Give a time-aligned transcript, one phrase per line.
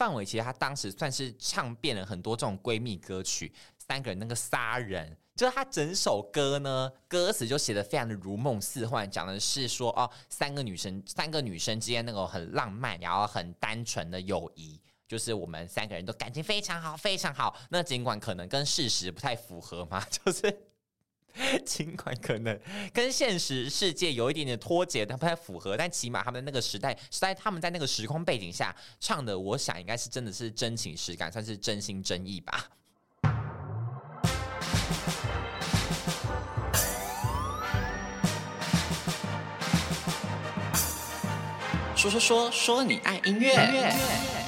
[0.00, 17.54] 范玮其实她当时算是唱遍了很多这种闺蜜歌曲，三个人那个杀人，就是她整首歌呢，歌词就写得非常的如梦似幻，讲的是说哦，三个女生，三个女生之间那种很浪漫，然后很单纯的友谊，就是我们三个人都感情非常好，非常好。
[17.68, 20.69] 那尽管可能跟事实不太符合嘛， 就是。
[21.64, 22.58] 尽管可能
[22.92, 32.68] 跟现实世界有一点点脱节，但不太符合，但起码他们的那个时代，是在他们在那个时空背景下唱的，我想应该是真的是真情实感，算是真心真意吧。
[41.96, 43.52] 说说说说你爱音乐。
[43.52, 44.39] 音乐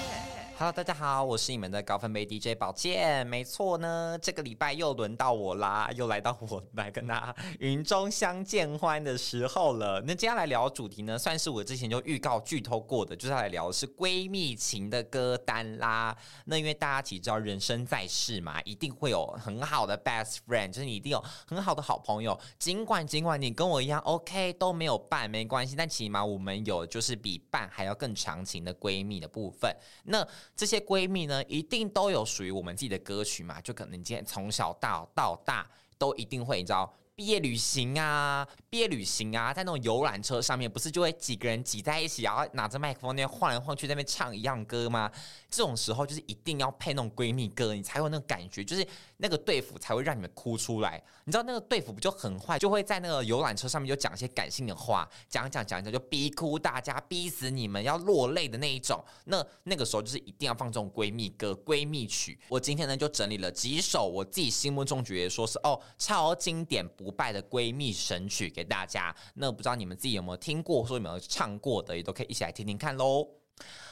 [0.63, 3.27] Hello，大家好，我是你们的高分贝 DJ 宝剑。
[3.27, 10.01] 没错呢，这个礼拜又轮到我啦，又来到我来跟大家云中相见欢的时候了。
[10.07, 16.17] 那接下来聊的主题呢，算是我之前就预告剧透过的，就是来聊的是闺蜜情的歌单啦。
[16.45, 22.39] 那因为大家其实知道，人生在世嘛，一定会有很好的 best friend，就是你一定有很好的好朋友。
[22.61, 29.77] 尽管尽管你跟我一样，OK 都没有伴没关系，但起码我们有就是比伴还要更长情的闺蜜的部分。
[30.05, 33.61] 那这些闺蜜呢，一定都有属于我们自己的歌曲嘛？
[33.61, 36.93] 就可能今天从小到到大都一定会，你知道。
[37.23, 45.09] 毕业旅行啊，毕业旅行啊，在那种游览车上面，不是就会几个人挤在一起，然后拿着麦克风那边晃来晃去，在那边唱一样歌吗？
[45.49, 48.85] 这种时候就是一定要配那种闺蜜歌，你才有那个感觉，就是
[49.19, 51.01] 那个队服才会让你们哭出来。
[51.25, 59.01] 你知道那个队服不就很坏，就会在那个游览车上面就讲一些感性的话，讲讲讲讲就逼哭大家，逼死你们要落泪的那一种。
[59.27, 62.37] 那那个时候就是一定要放这种闺蜜歌、闺蜜曲。
[62.49, 66.83] 我今天呢就整理了几首我自己心目中觉得说是哦超经典。
[66.97, 73.29] 不败的闺蜜神曲给大家，那不知道你们自己有没有听过，或者有没有唱过的，也都可以一起来听听看喽。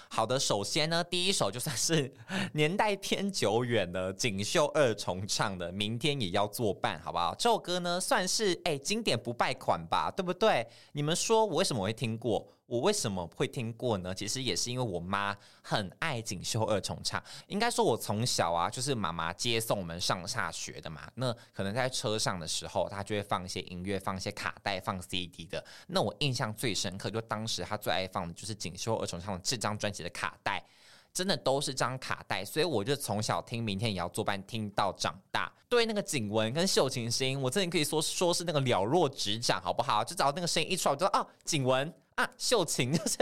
[0.09, 2.13] 好的，首先呢，第一首就算是
[2.55, 7.33] 年代偏久远的锦绣二重唱的《明天也要作伴》，好不好？
[7.39, 10.67] 这首歌呢，算是哎经典不败款吧，对不对？
[10.93, 12.45] 你们说我为什么会听过？
[12.71, 14.15] 我为什么会听过呢？
[14.15, 17.21] 其实也是因为我妈很爱锦绣二重唱。
[17.49, 21.11] 应该说，我从小啊，就是妈妈接送我们上下学的嘛。
[21.17, 25.65] 那可能在车上的时候，她就会放一些音乐，放一些卡带，放 CD 的。
[25.89, 30.65] 那我印象最深刻，就当时她最爱放的就是锦绣二重唱这张专辑的卡带，
[31.13, 32.45] 真的都是张卡带。
[32.45, 35.53] 所以我就从小听，明天也要作伴，听到长大。
[35.69, 40.05] 对那个景文跟秀琴声音，我真的可以说说是那个了若指掌，好不好？
[40.05, 41.93] 就只要那个声音一出来，我就知道啊，景文。
[42.21, 43.17] 啊，秀琴 就是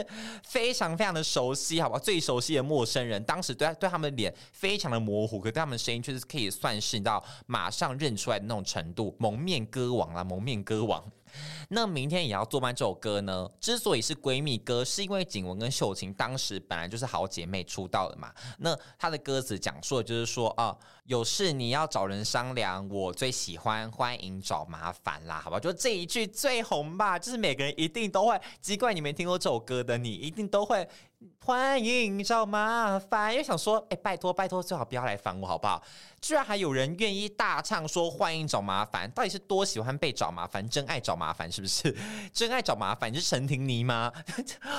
[0.44, 1.98] 非常非常的熟悉，好吧？
[1.98, 9.14] 最熟悉的陌生人，当时对对他们的脸非常的模糊，可对他们的声音却是可以算是到马上认出来的那种程度。
[9.18, 11.04] 蒙面歌王啦，蒙面歌王。
[11.68, 13.48] 那明天也要做伴这首歌呢？
[13.60, 18.32] 之所以是闺蜜歌，是因为景文跟秀琴当时本来就是好姐妹出道的嘛。
[18.58, 25.58] 那她的歌词讲述的就是说啊，有事你要找人商量，我最喜欢欢迎找麻烦啦，好吧？
[25.60, 28.40] 就这一句最红吧，就是每个人一定都会。
[28.60, 30.88] 奇怪你没听过这首歌的，你一定都会。
[31.40, 35.82] 欢迎找麻烦，又想说，哎，拜托拜托，最好不要来烦我，好不好？
[36.20, 41.96] 居然还有人愿意大唱说欢迎找麻烦，到底是多喜欢被找麻烦，真爱找麻烦是不是？
[42.32, 44.12] 真爱找麻烦，你是陈婷妮吗？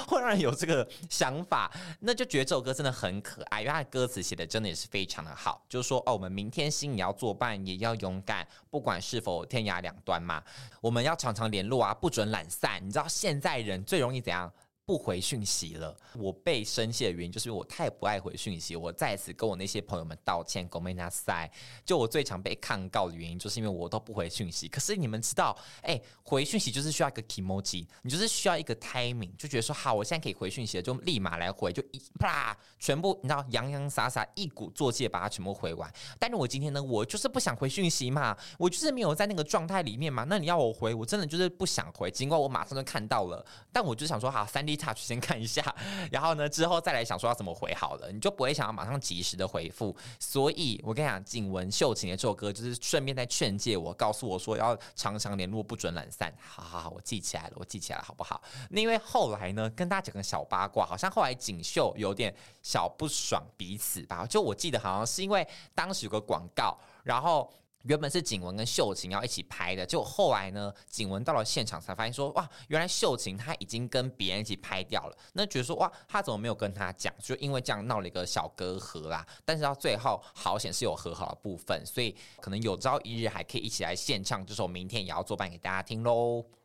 [0.07, 1.69] 会让人有这个想法，
[2.01, 10.41] 那就觉得这首歌真的很可爱，因为它的歌词写的真的也是非常的好，就是说哦，我们明天心也要作伴，也要勇敢，不管是否天涯两端嘛，
[10.79, 12.79] 我们要常常联络啊，不准懒散。
[12.85, 14.49] 你知道现在人最容易怎样？
[14.88, 18.76] 不回讯息了，我被生气的原因就是因为我太不爱回讯息。
[18.76, 21.50] 我在此跟我那些朋友们道歉，ごめんなさい。
[21.86, 24.68] 就我最常被抗告的原因，就是因为我都不回讯息。
[24.68, 35.90] 可是你们知道，哎、欸，回讯息就是需要一个 kimoji，你就是需要一个 timing，就觉得说好，我现在可以回讯息了，就立马来回，就一啪，全部你知道洋洋洒洒一鼓作气把它全部回完。
[36.18, 40.26] 但是我今天呢，我就是不想回讯息嘛，我就是没有在那个状态里面嘛。
[40.28, 43.42] 那你要我回，我真的就是不想回，尽管我马上就看到了，
[43.72, 44.74] 但我就想说好，三 D。
[44.79, 45.75] Touch 先看一下，
[46.09, 49.93] 然后呢，之后再来想说要怎么回好了，你就不会想要马上及时的回复。
[50.19, 56.33] 所以我跟你讲，景文秀琴的这首歌就是顺便在劝诫我，告诉我说要常常联络，不准懒散。
[56.39, 58.41] 好 好好，我记起来了，我记起来了，好不好？
[58.69, 62.33] 那因为后来呢，跟大家讲个小八卦，好像后来锦绣有点
[62.63, 64.25] 小不爽彼此吧。
[64.25, 65.45] 就我记得好像是因为
[65.75, 67.51] 当时有个广告，然后。
[67.83, 75.17] 原本是景文跟秀琴要一起拍的，结果后来呢，景文到了现场才发现说，哇，原来秀琴她已经跟别人一起拍掉了。
[75.33, 77.13] 那觉得说，哇，他怎么没有跟他讲？
[77.19, 79.25] 就因为这样闹了一个小隔阂啦。
[79.45, 86.58] 但是到最后，好险是有和好的部分，所以可能有朝一日还可以一起来献唱这首《明天也要作伴》给大家听喽。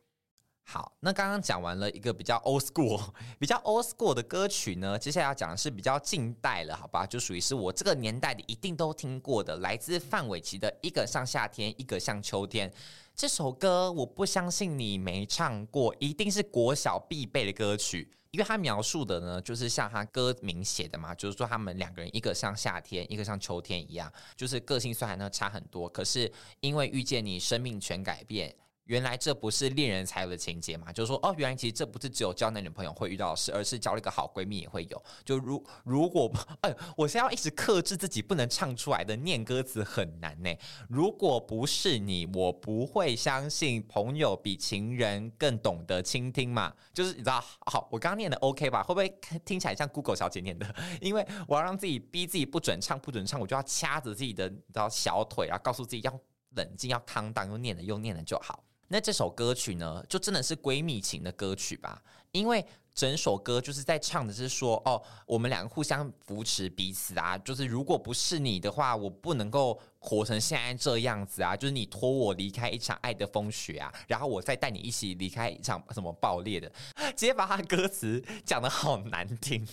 [0.67, 2.99] 好，那刚刚讲完了一个比较 old school、
[3.39, 7.05] 比较 old school 的歌曲呢，接下来要讲的是比较近代了，好吧？
[7.05, 12.67] 就属于是我这个年代的一定都听过的，来自范玮琪的《一个像夏天，一个像秋天》
[13.15, 26.29] 这首歌，我不相信你没唱过，一定是国小必备的歌曲，因为它描述的呢，就是像他歌名写的嘛，就是说他们两个人一个像夏天，一个像秋天一样，就是个性虽然呢差很多，可是
[26.59, 28.53] 因为遇见你，生命全改变。
[28.85, 30.91] 原来这不是恋人才有的情节嘛？
[30.93, 35.03] 就是说，哦，原来其实这不是只有交男女朋友会遇到事，而是交了一个好闺蜜也会有。
[35.23, 40.55] 就如如果，哎，我现在要一直克制自己不能唱出来的念歌词很难呢。
[40.87, 46.71] 如果不是你，我不会相信朋友比情人更懂得倾听嘛。
[46.93, 48.83] 就是你知道，好，我刚念的 OK 吧？
[48.83, 49.09] 会不会
[49.43, 50.75] 听起来像 Google 小姐念的？
[51.01, 56.19] 因为我要让自己逼自己不准唱，不准唱，我就要掐着自己的你知道小腿，然后告诉自己要
[56.51, 58.63] 冷静，要 calm down，又念了又念了就好。
[58.87, 62.01] 那这首歌曲呢，就真的是闺蜜情的歌曲吧？
[62.31, 76.71] 因为整首歌就是在唱的是说，哦，我们两个互相扶持彼此啊，就是如果不是你的话，我不能够活成现在这样子啊，就是你拖我离开一场爱的风雪啊，然后我再带你一起离开一场什么爆裂的，
[77.15, 79.67] 直接把他歌词讲得好难听。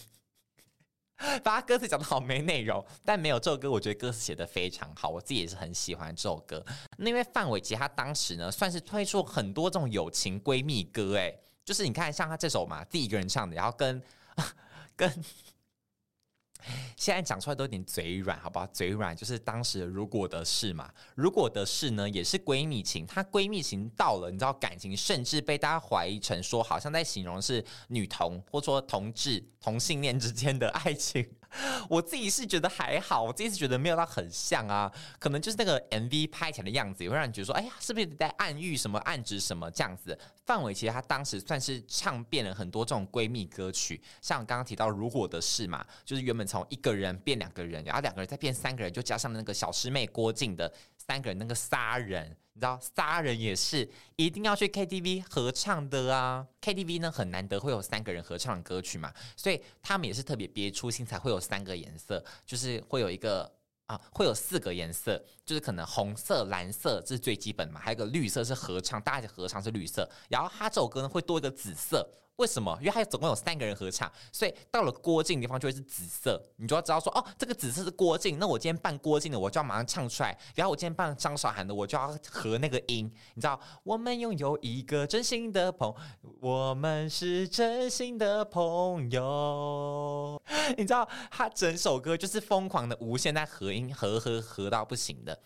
[1.43, 6.65] 把他歌词讲的好没内容，但没有这首歌，我觉得歌词写得非常好，我自己也是很喜欢这首歌。
[6.99, 14.03] 那因为范玮琪她当时呢，算是推出很多这种友情闺蜜歌，诶，就是你看像她这首嘛，自己一个人唱的，然后跟
[14.97, 15.25] 跟。
[16.97, 18.67] 现在讲出来都有点嘴软，好不好？
[18.69, 20.91] 嘴软就是当时如果的事嘛。
[21.15, 23.07] 如果的事呢，也是闺蜜情。
[23.07, 31.27] 她闺蜜情到了，你知道感情甚至被大家怀疑成说，好像在形容是女同或者说同志同性恋之间的爱情。
[31.89, 34.91] 我自己是觉得还好，我自己是觉得没有到很像啊。
[35.19, 40.19] 可能就是那个 MV 拍起来的样子，也会让你觉得说，哎呀，是不是在暗喻什么、暗指什么这样子？
[40.45, 50.73] 范玮琪她当时算是唱遍了很多这种闺蜜歌曲，像刚刚提到如果的事嘛，就是原本从一个人变两个人，然后两个人再变三个人，就加上那个小师妹郭静的
[51.07, 63.53] 三个人，那个杀人，你知道杀人也是一定要去 KTV 合唱的啊！KTV 呢很难得会有三个人合唱的歌曲嘛，所以他们也是特别别出心裁，会有三个颜色，就是会有一个
[63.87, 72.09] 啊，会有四个颜色，就是可能红色、蓝色这是最基本嘛，还有个绿色是合唱，大家合唱是绿色，然后他这首歌呢会多一个紫色。
[72.37, 72.77] 为什么？
[72.81, 76.43] 因为他总共有三个人合唱，所以到了郭靖的地方就会是紫色。
[76.57, 80.37] 你就要知道说，哦，这个紫色是郭靖，那我今天扮郭靖的，我就要马上唱出来。
[80.55, 83.11] 然后我今天扮张韶涵的，我就要合那个音。
[83.35, 85.95] 你知道，我们拥有一个真心的朋，
[86.41, 90.41] 我们是真心的朋友。
[90.77, 95.39] 你知道，他整首歌就是疯狂的无限在合音，合合合到不行的。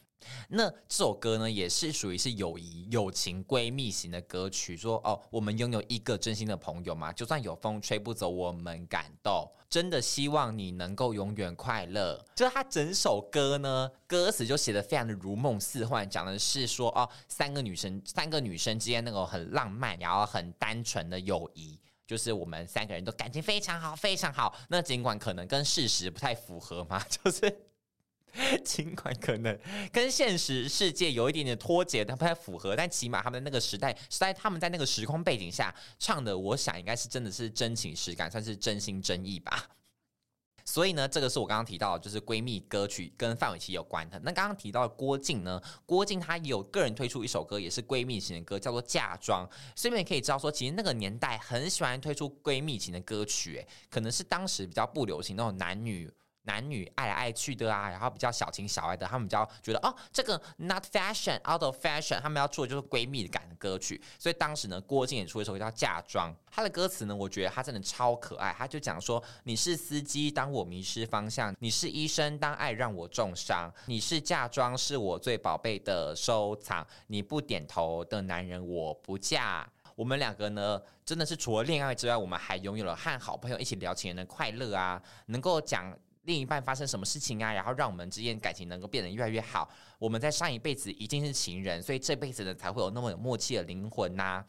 [0.48, 4.76] 那这首歌呢，也是属于是友谊、友情、闺蜜型的歌曲。
[4.76, 9.50] 说哦，我们拥有一个真心的朋友嘛，就算有风吹不走，我们感动。
[9.68, 12.24] 真的希望你能够永远快乐。
[12.34, 24.56] 就是他整首歌呢，歌词就写得非常的如梦似幻，讲的是说哦，三个女生，三个女生之间那种很浪漫，然后很单纯的友谊，就是我们三个人都感情非常好，非常好。
[24.68, 27.66] 那尽管可能跟事实不太符合嘛， 就是。
[28.64, 29.58] 尽管可能
[29.92, 39.68] 跟现实世界有一点点脱节，但不太符合，但起码他们的那个时代，是在他们在那个时空背景下唱的，我想应该是真的是真情实感，算是真心真意吧。
[40.68, 44.20] 所以呢，这个是我刚刚提到，就是闺蜜歌曲跟范玮琪有关的。
[44.24, 49.46] 那刚刚提到郭静呢，郭静她也有个人推出一首歌，也是闺蜜型的歌，叫做《嫁妆》。
[49.76, 56.12] 所以你可以知道说，其实那个年代很喜欢推出闺蜜型的歌曲，可能是当时比较不流行那种男女。
[56.46, 64.00] 男女爱来爱去的啊，然后比较小情小爱的，他们比较觉得哦，这个 not fashion out of fashion，他们要做的就是闺蜜感的歌曲。
[64.18, 68.54] 所以当时呢，郭靖演出的时候叫《嫁妆》，他的歌词呢，我觉得他真的超可爱。
[68.56, 76.86] 他就讲说：你是司机，当我迷失方向；你是医生，当爱让我重伤；你是嫁妆，是我最宝贝的收藏。
[77.08, 79.68] 你不点头的男人，我不嫁。
[79.94, 85.92] 我们两个呢，真的是除了恋爱之外，我们还拥有了和好朋友一起聊情人的快乐啊，能够讲。
[86.26, 87.52] 另一半发生什么事情啊？
[87.52, 89.68] 然后让我们之间感情能够变得越来越好。
[89.98, 94.44] 我们在上一辈子已经是情人，所以这辈子呢才会有那么有默契的灵魂呐、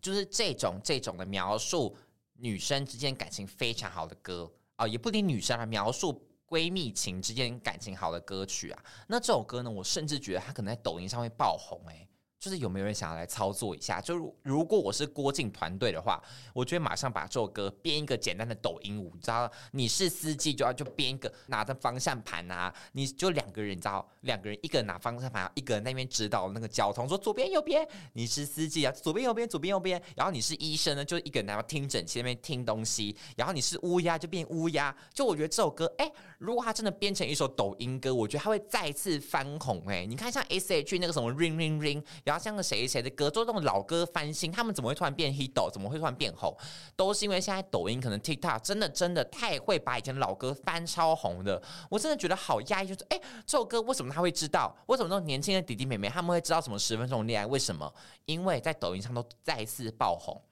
[0.00, 1.96] 就是这种这种的描述
[2.38, 8.84] 女生之间感情非常好的歌啊、也不仅女生来描述闺蜜情之间感情好的歌曲啊。
[9.06, 12.08] 那这首歌呢，我甚至觉得它可能在抖音上会爆红诶、
[12.42, 14.00] 就是有没有人想要来操作一下？
[14.00, 16.20] 就如果我是郭靖团队的话，
[16.52, 19.48] 我就会马上把这首歌编一个简单的抖音舞，你知道？
[19.70, 24.04] 你是司机就要就编一个拿着方向盘啊，你就两个人，你知道？
[24.22, 27.86] 两个人一个人拿方向盘，一个人那边指导那个交通，说左边右边。
[28.14, 30.02] 你是司机啊，左边右边，左边右边。
[30.16, 33.16] 然后你是医生呢，就一个人拿听诊器那边听东西。
[33.36, 34.92] 然后你是乌鸦，就变乌鸦。
[35.14, 36.10] 就我觉得这首歌，哎，
[36.42, 39.80] 如果它真的编成一首抖音歌，我觉得它会再次翻红。
[39.86, 42.04] 哎，你看像 S H 那个什么 Ring Ring Ring。
[42.24, 45.70] 然后像个谁谁的歌，做这种老歌翻新，他们怎么会突然变 hit？
[45.70, 46.52] 怎么会突然变红？
[46.96, 51.62] 都是因为现在抖音可能 TikTok 真的真的太会把以前老歌翻超红的。
[51.88, 54.76] 我真的觉得好压抑，就是哎，这首歌为什么他会知道？
[54.86, 57.46] 为什么那种年轻的弟弟妹妹他们会知道什么十分钟恋爱？
[57.46, 57.94] 为什么？
[58.24, 60.42] 因为在抖音上都再次爆红。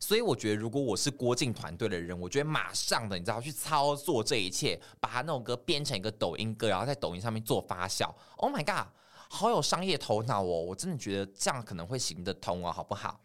[0.00, 8.12] 所以我觉得，如果我是郭靖团队的人，我觉得马上的，你知道，去操作这一切，把他那首歌编成一个抖音歌，然后在抖音上面做发酵。
[8.36, 8.88] Oh my god！
[9.28, 10.44] 好有商业头脑哦！
[10.44, 13.18] 我真的觉得这样可能会行得通哦，好不好？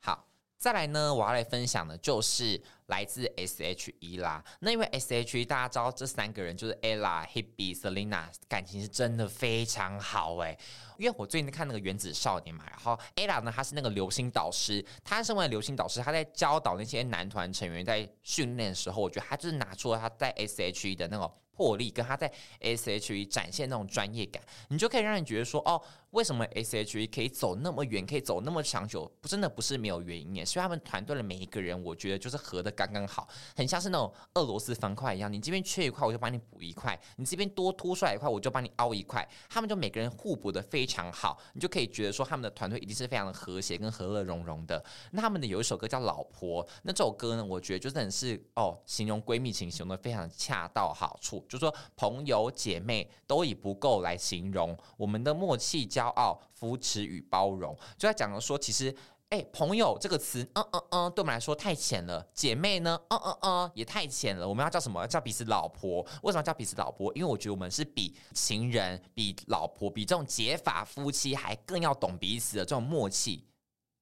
[0.00, 0.26] 好，
[0.58, 4.42] 再来呢，我要来分享的就是来自 S.H.E 啦。
[4.60, 10.58] 那因为 S.H.E 大家知道这三个人就是 Ella、Hebe、Selina，感情是真的非常好诶。
[10.96, 21.30] 因为我最近看那个《原子少年》嘛，然后 Ella 呢，她是那个流星导师，她身为流星导师，她在教导那些男团成员在训练的时候，我觉得她就是拿出了她在 S.H.E 的那种。
[21.54, 22.30] 魄力跟他在
[22.60, 25.80] S.H.E 展现那种专业感，你就可以让人觉得说，哦，
[26.10, 29.10] 为什么 S.H.E 可以走那么远，可以走那么长久？
[29.20, 30.44] 不，真的不是没有原因耶。
[30.44, 35.32] 所以他们团队的每一个人，我觉得就是合的刚刚好，很像是那种俄罗斯方块一样。
[35.32, 39.26] 你这边缺一块，我就帮你补一块；你这边多凸出来一块，我就帮你凹一块。
[39.48, 44.82] 他们就每个人互补的非常好，你就可以觉得说，他们的团队一定是非常的和谐跟和乐融融的。
[45.12, 51.43] 那他们的有一首歌叫《老婆》，那这首歌呢，我觉得就真的是哦，形容闺蜜情形容的非常恰到好处。
[51.48, 58.94] 就说朋友姐妹都以不够来形容我们的默契、骄傲、扶持与包容，就在讲的说，其实，
[59.30, 62.24] 哎，朋友这个词，嗯嗯嗯，对我们来说太浅了。
[62.32, 64.48] 姐妹呢，嗯嗯嗯，也太浅了。
[64.48, 65.00] 我们要叫什么？
[65.00, 66.06] 要叫彼此老婆？
[66.22, 67.12] 为什么叫彼此老婆？
[67.14, 73.44] 因为我觉得我们是比情人、比老婆、比这种结发夫妻还更要懂彼此的这种默契，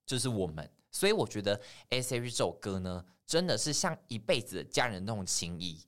[0.05, 0.69] 就是我们。
[0.91, 1.59] 所以我觉得
[1.89, 5.81] S.H.E 这首歌呢，真的是像一辈子的家人那种情谊。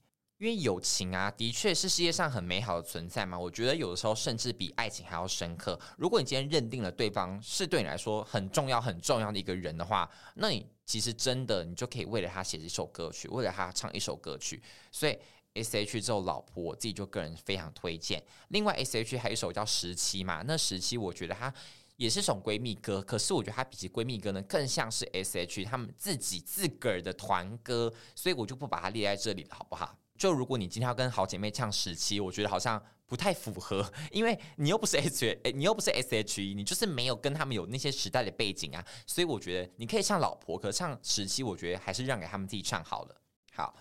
[0.44, 3.38] 因为友情啊，的确是世界上很美好的存在嘛。
[3.38, 5.80] 我觉得有的时候甚至比爱情还要深刻。
[5.96, 14.62] 如果你今天认定了对方是对你来说很重要、很重要的一个人的话，那你其实真的你就可以为了他写一首歌曲，为了他唱一首歌曲。
[14.92, 15.18] 所以
[15.54, 18.22] S H 这首《老婆》，我自己就个人非常推荐。
[18.48, 21.50] 另外 S H 还有一首叫《十七》嘛，那《十七》我觉得它
[21.96, 29.96] 也是首闺蜜歌，可是我觉得它比起闺蜜歌呢，更像是 S H 他们自己自个儿的团歌，所以我就不把它列在这里了，好不好？
[30.18, 43.16] 就如果你今天要跟好姐妹唱十七，我觉得好像不太符合，因为你又不是 S，你又不是 S.H.E，你就是没有跟他们有那些时代的背景啊，所以我觉得你可以唱老婆，可唱十七，我觉得还是让给他们自己唱好了。
[43.52, 43.74] 好，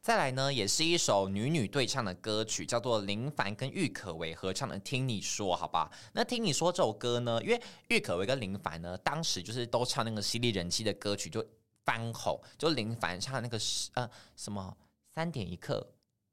[0.00, 5.90] 再来呢，也是一首女女对唱的歌曲，叫做林凡跟郁可唯合唱的《听你说》，好吧？
[6.12, 11.44] 那《听你说》这首歌呢，因为郁可唯跟林凡呢，当时就是都唱那个犀利人妻的歌曲，就
[11.84, 14.74] 翻红，就林凡唱那个十呃什么。
[15.14, 15.92] 三点一刻，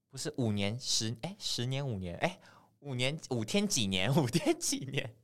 [0.10, 2.39] 不是五年十哎十年五年哎
[2.81, 5.15] 五年五天几年 五天几年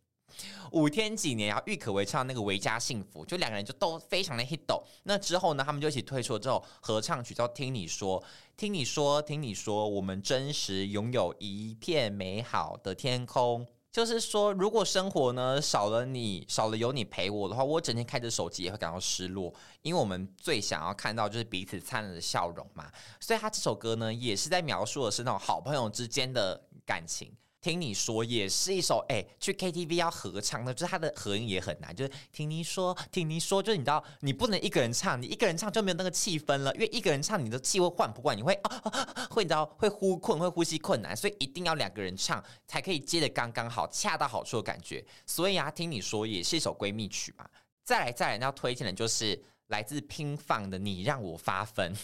[0.72, 4.84] 五天几年，然后郁可唯唱那个《维嘉幸福》，就两个人就都非常的 hit。
[5.04, 8.20] 那之后呢，他们就一起推出了之后合唱曲，叫《听你说》，
[8.58, 13.68] 听你说，听你说，我们真实拥有一片美好的天空。
[13.94, 19.54] 就是说，如果生活呢少了你，少了有你陪我的话，我整天开着手机也会感到失落。
[19.84, 22.92] 因为我们最想要看到就是彼此灿烂的笑容嘛。
[23.20, 27.32] 所以他这首歌呢，也是在描述的是那种好朋友之间的感情。
[27.64, 31.96] 听你说也是一首哎、去 KTV 要合唱的，就是它的合音也很难。
[31.96, 36.74] 就是听你说，听你说，就是你知道，你不能一个人唱，你一个人唱就没有那个气氛了。
[36.74, 45.02] 因为一个人唱，你的气会换不过，你会啊，啊会你知道会呼困，会呼吸困难，所以一定要两个人唱才可以接得刚刚好，恰到好处的感觉。
[45.26, 47.48] 所以啊，听你说也是一首闺蜜曲嘛。
[47.82, 51.96] 再来再来，要推荐的就是来自拼放的《你让我发疯》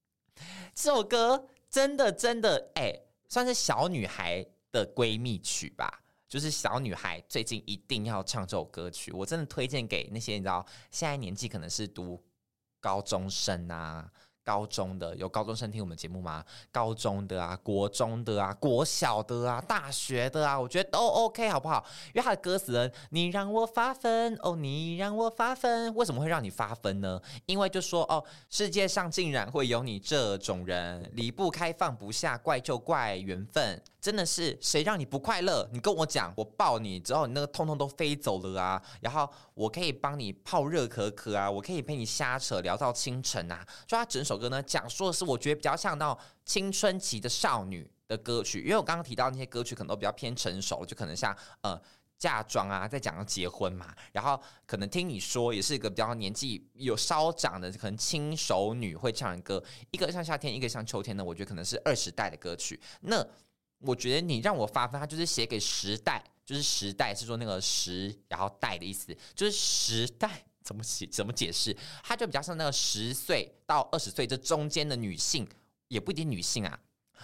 [0.74, 2.98] 这首歌，真的真的哎、
[3.28, 4.46] 算是小女孩。
[4.76, 12.22] 的闺蜜曲吧，就是小女孩最近一定要唱这首歌曲，我真的推荐给那些你知道现在年纪可能是读
[12.80, 14.10] 高中生啊。
[14.46, 16.44] 高中的有高中生听我们节目吗？
[16.70, 21.84] 高中的啊，国中的啊，国小的啊，大学的啊，我觉得都 OK，好不好？
[22.14, 27.20] 因为他的歌词呢，你让我发疯哦，你让我发疯，为什么会让你发疯呢？
[27.46, 33.82] 因为就说哦，世界上竟然会有你这种人，离不开放不下，怪就怪缘分。
[34.06, 35.68] 真的是谁让你不快乐？
[35.72, 38.80] 你跟我讲，我抱你之后，你那个痛痛都飞走了啊。
[39.00, 43.66] 然后我可以帮你泡热可可啊，我可以陪你瞎扯聊到清晨啊。
[43.84, 51.76] 就他整首歌呢，讲述的是我觉得比较像那种青春期的少女的歌曲，因为我刚刚提到那些歌曲可能都比较偏成熟，就可能像呃。
[52.18, 62.80] 嫁妆啊，在讲要结婚嘛，然后可能听你说也是一个比较年纪有稍长的，可能轻熟女会唱的歌，一个像夏天，一个像秋天呢，我觉得可能是二十代的歌曲。
[63.02, 63.22] 那
[63.78, 75.46] 我觉得你让我发疯，他就是写给时代，就是时代是说那个时，然后代的意思，就是时代怎么写怎么解释，他就比较像那个十岁到二十岁这中间的女性，
[75.88, 76.80] 也不一定女性啊。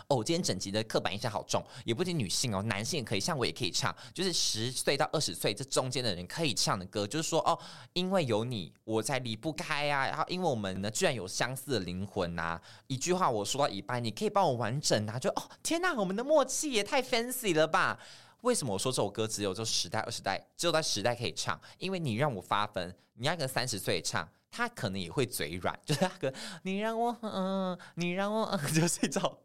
[0.09, 7.59] 哦，今天整集的刻板印象好重，也不仅女性哦，男性也可以，像我也可以唱，就是十岁到二十岁这中间的人可以唱的歌，就是说哦，
[7.93, 17.99] 因为有你，我才离不开啊，然后因为我们呢，居然有相似的灵魂呐，一句话我说到一半，你可以帮我完整啊，就哦，天呐，我们的默契也太 fancy 了吧？
[18.43, 21.61] 为什么我说这首歌只有这十代、二十代，只有在十代可以唱？
[21.79, 24.29] 因为你让我发分，你要跟三十岁唱。
[24.53, 26.33] 他可能也会嘴软， 就是那个
[26.63, 29.39] 你让我嗯，你让我嗯， 就是这种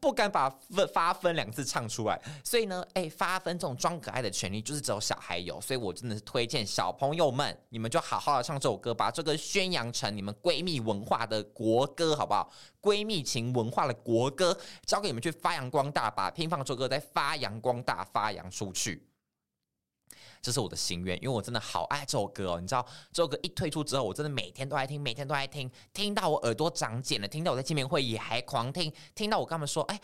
[0.00, 2.18] 不敢把分发分两次唱出来。
[2.44, 12.48] 所以呢，哎，发分这种装可爱的权利就是只有小孩有，所以我真的是推荐小朋友们，你们就好好的唱这首歌，把这个宣扬成你们闺蜜文化的国歌，好不好？
[12.80, 19.04] 闺蜜情文化的国歌，交给你们去发扬光大，把乒乓这首歌再发扬光大，发扬出去。
[20.42, 22.60] 这是我的心愿，因为我真的好爱这首歌哦。
[22.60, 30.00] 你知道这首歌一推出之后，我真的每天都爱听，每天都爱听，听到我耳朵长茧了，听到我在见面会也还狂听，听到我跟他们说：“哎，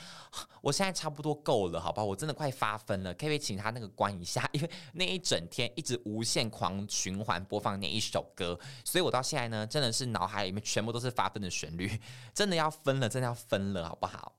[0.62, 2.04] 我现在差不多够了，好吧？
[2.04, 4.48] 我真的快发疯了，可不可以请他那个关一下？
[4.54, 12.00] 因为那一整天一直无限狂循环播放那一首歌，所以我到现在呢，真的是脑海里面全部都是发疯的旋律，
[12.32, 14.36] 真的要疯了，真的要疯了，好不好？”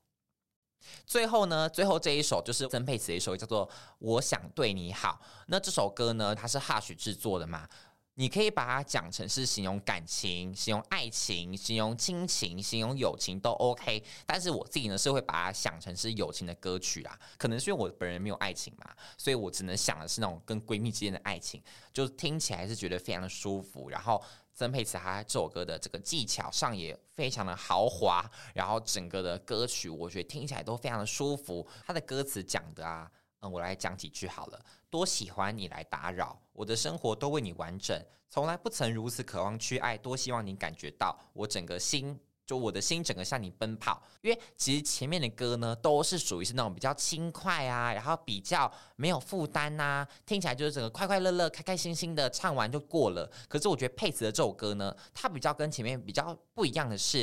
[1.06, 3.68] 最后呢，最后这一首就是曾沛慈的一首，叫做
[3.98, 5.20] 《我想对你好》。
[5.46, 7.68] 那这首歌呢，它是 Hush 制作的嘛，
[8.14, 14.02] 你可以把它讲成是形容感情、形容爱情、形容亲情、形容友情都 OK。
[14.26, 17.18] 但是我自己呢，是会把它想成是友情的歌曲啊。
[17.38, 23.88] 可能是因为我本人没有爱情嘛，所以我只能想的是那种跟闺蜜之间的爱情，就听起来是觉得非常的舒服。
[23.90, 24.22] 然后。
[24.60, 31.66] 曾沛慈他这首歌的这个技巧上也非常的豪华，然后整个的歌曲我觉得听起来都非常的舒服。
[31.86, 34.60] 他的歌词讲的啊，嗯，我来讲几句好了。
[34.90, 42.20] 多喜欢你来打扰我的生活，都为你完整，从来不曾如此渴望去爱，多希望你感觉到我整个心。
[42.50, 53.30] 就我的心整个向你奔跑，因为其实前面的歌呢都是属于是那种比较轻快啊，然后比较没有负担呐，听起来就是整个快快乐乐、开开心心的唱完就过了。
[53.46, 57.18] 可是我觉得沛慈的这首歌呢，它比较跟前面比较不一样的是，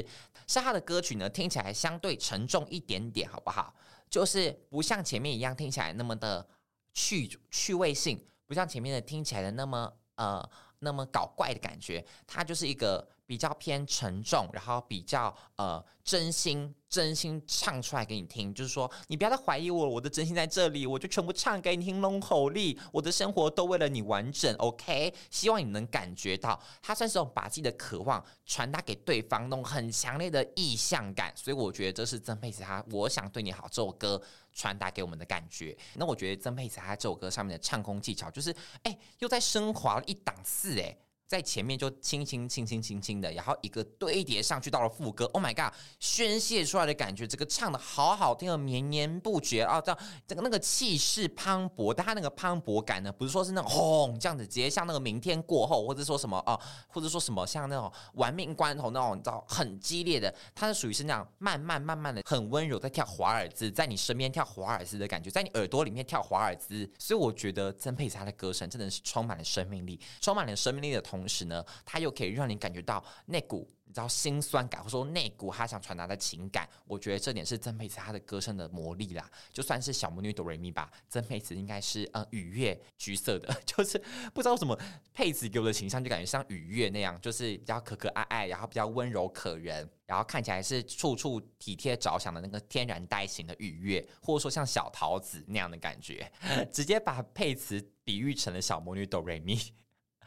[0.47, 3.75] 是它的歌曲呢听起来相对沉重一点点，好不好？
[4.09, 6.47] 就是不像前面一样听起来那么的
[6.93, 13.05] 趣趣味性，不像前面的听起来的那么呃那么搞怪的感觉，它就是一个。
[13.27, 25.13] 比较偏沉重，然后比较呃真心真心唱出来给你听，就是说你不要再怀疑我，我的真心在这里，我就全部唱给你听，龙吼力，我的生活都为了你完整，OK？
[25.29, 34.21] 希望你能感觉到，他算是种把自己的渴望传达给对方，那种很强烈的意向感，所以我觉得这是曾沛慈他我想对你好这首歌
[34.53, 35.77] 传达给我们的感觉。
[35.95, 40.97] 那我觉得曾沛慈他这首歌上面的唱功技巧，就是哎又在升华了一档次，哎。
[41.27, 71.16] 在前面就轻轻轻轻轻轻的，然后一个堆叠上去到了副歌，Oh my god，宣泄出来的感觉，这个唱的好好听的绵延不绝啊，这样这个那个气势磅礴，但他那个磅礴感呢，不是说是那种轰这样子，直接像那个明天过后，或者说什么啊，或者说什么像那种玩命关头那种，你知道很激烈的，它是属于是那样慢慢慢慢的，很温柔在跳华尔兹，在你身边跳华尔兹的感觉，在你耳朵里面跳华尔兹，所以我觉得曾沛慈她的歌声真的是充满了生命力，充满了生命力的同。
[71.17, 76.67] 同时呢，他又可以让你感觉到那股你知道心酸感，或者说那股他想传达的情感。
[76.85, 79.29] 我觉得这点是曾沛慈他的歌声的魔力啦。
[79.51, 83.97] 就算是小魔女哆瑞咪吧，曾沛慈应该是呃雨月橘色的，就是
[84.33, 84.77] 不知道什么
[85.13, 96.29] 佩慈给我的形象就感觉像雨月那样，就是比较可可爱爱，然后比较温柔可人，然后看起来是处处体贴着想的那个天然呆型的雨月，或者说像小桃子那样的感觉，
[96.73, 99.57] 直接把佩慈比喻成了小魔女哆瑞咪。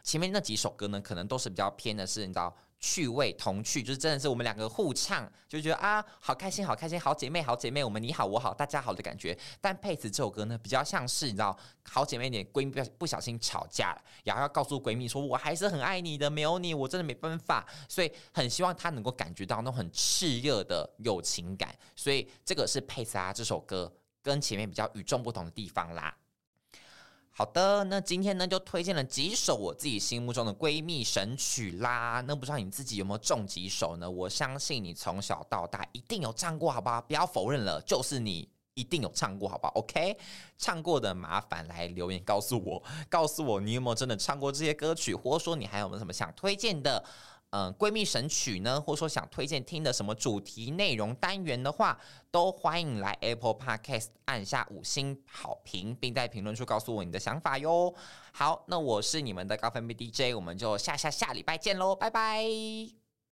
[0.02, 9.38] 前面那几首歌呢，可能都是比较偏的是，你知道趣味童趣，就是真的是我们两个互唱，就觉得啊，好开心，好开心，好姐妹，好姐妹，我们你好我好大家好的感觉。
[9.60, 21.74] 但佩慈这首歌呢，比较像是你知道好姐妹你闺蜜不小心吵架了，然后要告诉闺蜜说，我还是很爱你的，没有你我真的没办法，所以很希望她能够感觉到那种很炽热的友情感。
[21.94, 26.16] 所以这个是佩慈啊这首歌跟前面比较与众不同的地方啦。
[27.40, 32.22] 好的，那今天呢就推荐了几首我自己心目中的闺蜜神曲啦。
[32.28, 34.10] 那不知道你自己有没有中几首呢？
[34.10, 37.00] 我相信你从小到大一定有唱过，好不好？
[37.00, 40.18] 不要否认了，就是你一定有唱过，好不好？OK，
[40.58, 47.02] 唱过的麻烦来留言告诉我， 告诉我你有没有真的唱过这些歌曲，或者说你还有没有什么想推荐的？
[47.50, 51.98] 嗯，闺蜜神曲呢，或者说想推荐听的什么主题内容单元的话，
[52.30, 57.92] 都欢迎来 Apple Podcast 按下五星好评，并在评论处告诉我你的想法哟。
[58.32, 62.99] 好，那我是你们的高分贝 DJ，我们就下下下礼拜见喽，拜拜。